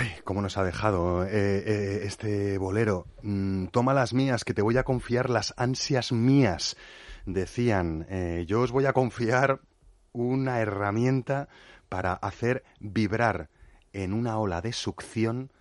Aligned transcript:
Ay, 0.00 0.14
cómo 0.24 0.40
nos 0.40 0.56
ha 0.56 0.64
dejado 0.64 1.26
eh, 1.26 1.28
eh, 1.30 2.00
este 2.04 2.56
bolero. 2.56 3.04
Mm, 3.20 3.66
toma 3.66 3.92
las 3.92 4.14
mías, 4.14 4.44
que 4.46 4.54
te 4.54 4.62
voy 4.62 4.78
a 4.78 4.82
confiar 4.82 5.28
las 5.28 5.52
ansias 5.58 6.10
mías. 6.10 6.78
Decían, 7.26 8.06
eh, 8.08 8.46
yo 8.48 8.62
os 8.62 8.72
voy 8.72 8.86
a 8.86 8.94
confiar 8.94 9.60
una 10.12 10.60
herramienta 10.60 11.50
para 11.90 12.14
hacer 12.14 12.64
vibrar 12.78 13.50
en 13.92 14.14
una 14.14 14.38
ola 14.38 14.62
de 14.62 14.72
succión 14.72 15.52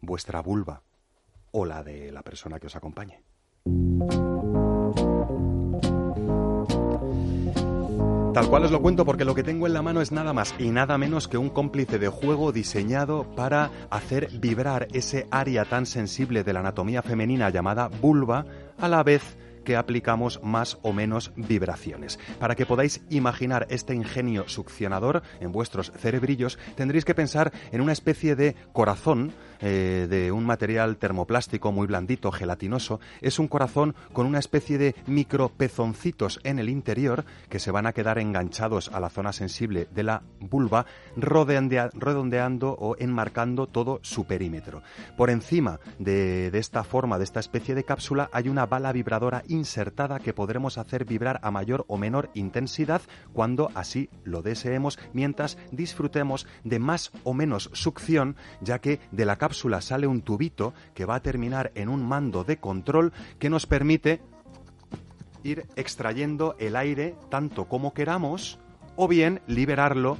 vuestra 0.00 0.42
vulva 0.42 0.82
o 1.52 1.64
la 1.64 1.84
de 1.84 2.10
la 2.10 2.22
persona 2.22 2.58
que 2.58 2.66
os 2.66 2.74
acompañe. 2.74 3.22
Tal 8.36 8.50
cual 8.50 8.64
os 8.64 8.70
lo 8.70 8.82
cuento 8.82 9.06
porque 9.06 9.24
lo 9.24 9.34
que 9.34 9.42
tengo 9.42 9.66
en 9.66 9.72
la 9.72 9.80
mano 9.80 10.02
es 10.02 10.12
nada 10.12 10.34
más 10.34 10.54
y 10.58 10.68
nada 10.68 10.98
menos 10.98 11.26
que 11.26 11.38
un 11.38 11.48
cómplice 11.48 11.98
de 11.98 12.08
juego 12.08 12.52
diseñado 12.52 13.24
para 13.34 13.70
hacer 13.88 14.28
vibrar 14.30 14.88
ese 14.92 15.26
área 15.30 15.64
tan 15.64 15.86
sensible 15.86 16.44
de 16.44 16.52
la 16.52 16.60
anatomía 16.60 17.00
femenina 17.00 17.48
llamada 17.48 17.88
vulva 17.88 18.44
a 18.78 18.88
la 18.88 19.02
vez 19.02 19.38
que 19.66 19.76
aplicamos 19.76 20.40
más 20.42 20.78
o 20.80 20.94
menos 20.94 21.32
vibraciones. 21.36 22.18
Para 22.38 22.54
que 22.54 22.64
podáis 22.64 23.02
imaginar 23.10 23.66
este 23.68 23.94
ingenio 23.94 24.48
succionador 24.48 25.22
en 25.40 25.52
vuestros 25.52 25.92
cerebrillos, 25.98 26.58
tendréis 26.76 27.04
que 27.04 27.14
pensar 27.14 27.52
en 27.72 27.80
una 27.82 27.92
especie 27.92 28.36
de 28.36 28.54
corazón 28.72 29.34
eh, 29.60 30.06
de 30.08 30.30
un 30.32 30.46
material 30.46 30.96
termoplástico 30.98 31.72
muy 31.72 31.86
blandito, 31.86 32.30
gelatinoso. 32.30 33.00
Es 33.20 33.38
un 33.38 33.48
corazón 33.48 33.94
con 34.12 34.26
una 34.26 34.38
especie 34.38 34.78
de 34.78 34.94
micropezoncitos 35.06 36.38
en 36.44 36.58
el 36.58 36.68
interior 36.68 37.24
que 37.48 37.58
se 37.58 37.72
van 37.72 37.86
a 37.86 37.92
quedar 37.92 38.18
enganchados 38.18 38.88
a 38.92 39.00
la 39.00 39.10
zona 39.10 39.32
sensible 39.32 39.88
de 39.92 40.04
la 40.04 40.22
vulva, 40.38 40.86
redondeando 41.16 42.76
o 42.78 42.96
enmarcando 42.98 43.66
todo 43.66 43.98
su 44.02 44.26
perímetro. 44.26 44.82
Por 45.16 45.30
encima 45.30 45.80
de 45.98 46.56
esta 46.56 46.84
forma, 46.84 47.18
de 47.18 47.24
esta 47.24 47.40
especie 47.40 47.74
de 47.74 47.82
cápsula, 47.82 48.30
hay 48.32 48.48
una 48.48 48.66
bala 48.66 48.92
vibradora 48.92 49.42
insertada 49.56 50.20
que 50.20 50.32
podremos 50.32 50.78
hacer 50.78 51.04
vibrar 51.04 51.40
a 51.42 51.50
mayor 51.50 51.84
o 51.88 51.96
menor 51.96 52.30
intensidad 52.34 53.02
cuando 53.32 53.70
así 53.74 54.08
lo 54.24 54.42
deseemos, 54.42 54.98
mientras 55.12 55.58
disfrutemos 55.72 56.46
de 56.64 56.78
más 56.78 57.10
o 57.24 57.34
menos 57.34 57.70
succión, 57.72 58.36
ya 58.60 58.78
que 58.78 59.00
de 59.10 59.24
la 59.24 59.36
cápsula 59.36 59.80
sale 59.80 60.06
un 60.06 60.22
tubito 60.22 60.74
que 60.94 61.04
va 61.04 61.16
a 61.16 61.22
terminar 61.22 61.72
en 61.74 61.88
un 61.88 62.06
mando 62.06 62.44
de 62.44 62.58
control 62.58 63.12
que 63.38 63.50
nos 63.50 63.66
permite 63.66 64.20
ir 65.42 65.66
extrayendo 65.76 66.56
el 66.58 66.76
aire 66.76 67.14
tanto 67.30 67.66
como 67.66 67.94
queramos 67.94 68.58
o 68.96 69.08
bien 69.08 69.40
liberarlo 69.46 70.18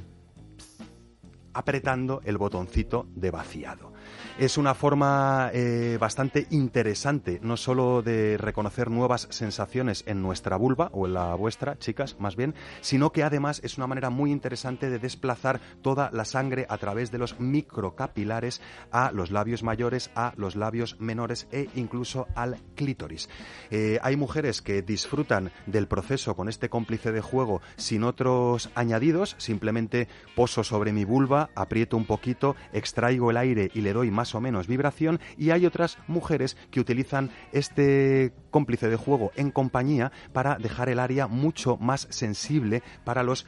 apretando 1.53 2.21
el 2.23 2.37
botoncito 2.37 3.07
de 3.15 3.31
vaciado 3.31 3.96
es 4.37 4.57
una 4.57 4.73
forma 4.73 5.49
eh, 5.53 5.97
bastante 5.99 6.47
interesante, 6.49 7.39
no 7.41 7.57
solo 7.57 8.01
de 8.01 8.37
reconocer 8.37 8.89
nuevas 8.89 9.27
sensaciones 9.31 10.03
en 10.07 10.21
nuestra 10.21 10.57
vulva, 10.57 10.89
o 10.93 11.07
en 11.07 11.13
la 11.13 11.35
vuestra, 11.35 11.77
chicas, 11.77 12.17
más 12.19 12.35
bien, 12.35 12.55
sino 12.81 13.11
que 13.11 13.23
además 13.23 13.61
es 13.63 13.77
una 13.77 13.87
manera 13.87 14.09
muy 14.09 14.31
interesante 14.31 14.89
de 14.89 14.99
desplazar 14.99 15.59
toda 15.81 16.09
la 16.13 16.25
sangre 16.25 16.65
a 16.69 16.77
través 16.77 17.11
de 17.11 17.17
los 17.17 17.39
microcapilares 17.39 18.61
a 18.91 19.11
los 19.11 19.31
labios 19.31 19.63
mayores, 19.63 20.11
a 20.15 20.33
los 20.37 20.55
labios 20.55 20.99
menores 20.99 21.47
e 21.51 21.69
incluso 21.75 22.27
al 22.35 22.57
clítoris. 22.75 23.29
Eh, 23.71 23.99
hay 24.01 24.15
mujeres 24.15 24.61
que 24.61 24.81
disfrutan 24.81 25.51
del 25.65 25.87
proceso 25.87 26.35
con 26.35 26.49
este 26.49 26.69
cómplice 26.69 27.11
de 27.11 27.21
juego 27.21 27.61
sin 27.75 28.03
otros 28.03 28.69
añadidos, 28.75 29.35
simplemente 29.37 30.07
poso 30.35 30.63
sobre 30.63 30.93
mi 30.93 31.05
vulva, 31.05 31.49
aprieto 31.55 31.97
un 31.97 32.05
poquito, 32.05 32.55
extraigo 32.73 33.31
el 33.31 33.37
aire 33.37 33.71
y 33.73 33.81
le 33.81 33.93
doy 33.97 34.11
más 34.11 34.35
o 34.35 34.41
menos 34.41 34.67
vibración 34.67 35.19
y 35.37 35.49
hay 35.49 35.65
otras 35.65 35.97
mujeres 36.07 36.55
que 36.71 36.79
utilizan 36.79 37.31
este 37.51 38.31
cómplice 38.51 38.87
de 38.89 38.95
juego 38.95 39.31
en 39.35 39.51
compañía 39.51 40.11
para 40.33 40.55
dejar 40.55 40.89
el 40.89 40.99
área 40.99 41.27
mucho 41.27 41.77
más 41.77 42.07
sensible 42.09 42.83
para 43.03 43.23
los 43.23 43.45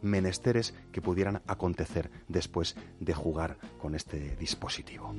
menesteres 0.00 0.74
que 0.92 1.02
pudieran 1.02 1.42
acontecer 1.46 2.10
después 2.28 2.76
de 3.00 3.14
jugar 3.14 3.58
con 3.78 3.94
este 3.94 4.36
dispositivo. 4.36 5.14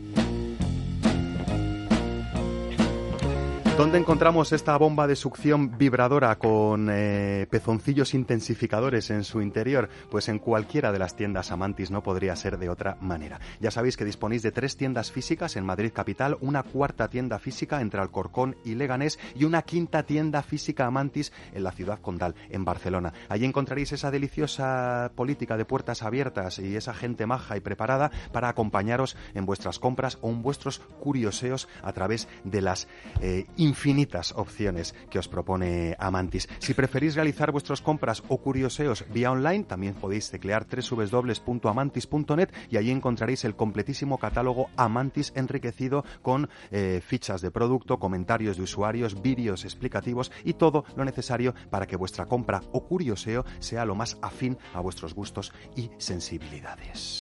¿Dónde 3.79 3.97
encontramos 3.97 4.51
esta 4.51 4.75
bomba 4.75 5.07
de 5.07 5.15
succión 5.15 5.77
vibradora 5.77 6.35
con 6.35 6.89
eh, 6.91 7.47
pezoncillos 7.49 8.13
intensificadores 8.13 9.09
en 9.09 9.23
su 9.23 9.41
interior? 9.41 9.87
Pues 10.11 10.27
en 10.27 10.37
cualquiera 10.37 10.91
de 10.91 10.99
las 10.99 11.15
tiendas 11.15 11.49
Amantis 11.49 11.89
no 11.89 12.03
podría 12.03 12.35
ser 12.35 12.57
de 12.57 12.67
otra 12.67 12.97
manera. 12.99 13.39
Ya 13.61 13.71
sabéis 13.71 13.95
que 13.95 14.03
disponéis 14.03 14.41
de 14.41 14.51
tres 14.51 14.75
tiendas 14.75 15.13
físicas 15.13 15.55
en 15.55 15.63
Madrid 15.63 15.93
Capital, 15.93 16.37
una 16.41 16.63
cuarta 16.63 17.07
tienda 17.07 17.39
física 17.39 17.79
entre 17.79 18.01
Alcorcón 18.01 18.57
y 18.65 18.75
Leganés 18.75 19.17
y 19.33 19.45
una 19.45 19.61
quinta 19.61 20.03
tienda 20.03 20.43
física 20.43 20.85
Amantis 20.85 21.31
en 21.53 21.63
la 21.63 21.71
ciudad 21.71 22.01
condal, 22.01 22.35
en 22.49 22.65
Barcelona. 22.65 23.13
Allí 23.29 23.45
encontraréis 23.45 23.93
esa 23.93 24.11
deliciosa 24.11 25.13
política 25.15 25.55
de 25.55 25.63
puertas 25.63 26.03
abiertas 26.03 26.59
y 26.59 26.75
esa 26.75 26.93
gente 26.93 27.25
maja 27.25 27.55
y 27.55 27.61
preparada 27.61 28.11
para 28.33 28.49
acompañaros 28.49 29.15
en 29.35 29.45
vuestras 29.45 29.79
compras 29.79 30.17
o 30.19 30.29
en 30.31 30.41
vuestros 30.41 30.79
curioseos 30.99 31.69
a 31.81 31.93
través 31.93 32.27
de 32.43 32.61
las 32.61 32.89
eh, 33.21 33.45
infinitas 33.69 34.33
opciones 34.35 34.95
que 35.09 35.19
os 35.19 35.27
propone 35.27 35.95
Amantis. 35.99 36.49
Si 36.59 36.73
preferís 36.73 37.15
realizar 37.15 37.51
vuestras 37.51 37.81
compras 37.81 38.23
o 38.27 38.37
curioseos 38.37 39.05
vía 39.13 39.31
online, 39.31 39.63
también 39.63 39.93
podéis 39.93 40.29
teclear 40.29 40.65
www.amantis.net 40.65 42.49
y 42.69 42.77
allí 42.77 42.91
encontraréis 42.91 43.45
el 43.45 43.55
completísimo 43.55 44.17
catálogo 44.17 44.69
Amantis 44.75 45.31
enriquecido 45.35 46.03
con 46.21 46.49
eh, 46.71 47.01
fichas 47.05 47.41
de 47.41 47.51
producto, 47.51 47.99
comentarios 47.99 48.57
de 48.57 48.63
usuarios, 48.63 49.21
vídeos 49.21 49.63
explicativos 49.65 50.31
y 50.43 50.53
todo 50.53 50.83
lo 50.95 51.05
necesario 51.05 51.53
para 51.69 51.85
que 51.85 51.95
vuestra 51.95 52.25
compra 52.25 52.61
o 52.71 52.83
curioseo 52.83 53.45
sea 53.59 53.85
lo 53.85 53.95
más 53.95 54.17
afín 54.21 54.57
a 54.73 54.81
vuestros 54.81 55.13
gustos 55.13 55.53
y 55.75 55.89
sensibilidades. 55.97 57.17